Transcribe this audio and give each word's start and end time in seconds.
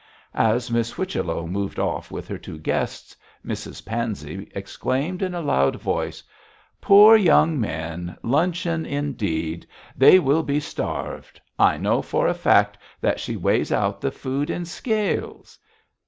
As 0.33 0.71
Miss 0.71 0.93
Whichello 0.93 1.45
moved 1.45 1.77
off 1.77 2.09
with 2.09 2.27
her 2.27 2.39
two 2.39 2.57
guests, 2.57 3.15
Mrs 3.45 3.85
Pansey 3.85 4.49
exclaimed 4.55 5.21
in 5.21 5.35
a 5.35 5.41
loud 5.43 5.75
voice, 5.75 6.23
'Poor 6.81 7.15
young 7.15 7.59
men! 7.59 8.17
Luncheon 8.23 8.83
indeed! 8.83 9.67
They 9.95 10.17
will 10.17 10.41
be 10.41 10.59
starved. 10.59 11.39
I 11.59 11.77
know 11.77 12.01
for 12.01 12.25
a 12.27 12.33
fact 12.33 12.79
that 12.99 13.19
she 13.19 13.35
weighs 13.37 13.71
out 13.71 14.01
the 14.01 14.09
food 14.09 14.49
in 14.49 14.65
scales.' 14.65 15.59